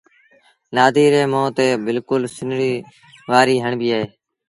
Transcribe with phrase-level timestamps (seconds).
[0.75, 2.85] نآديٚ ري مݩهݩ تي بلڪُل سنڙيٚ
[3.29, 4.03] وآريٚ هڻبيٚ اهي۔